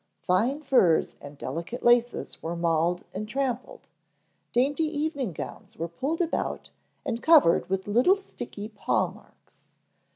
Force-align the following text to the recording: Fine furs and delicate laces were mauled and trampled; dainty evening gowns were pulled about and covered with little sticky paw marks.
Fine 0.23 0.61
furs 0.63 1.13
and 1.21 1.37
delicate 1.37 1.83
laces 1.83 2.41
were 2.41 2.55
mauled 2.55 3.03
and 3.13 3.29
trampled; 3.29 3.87
dainty 4.51 4.85
evening 4.85 5.31
gowns 5.31 5.77
were 5.77 5.87
pulled 5.87 6.21
about 6.21 6.71
and 7.05 7.21
covered 7.21 7.69
with 7.69 7.85
little 7.85 8.17
sticky 8.17 8.67
paw 8.69 9.05
marks. 9.09 9.61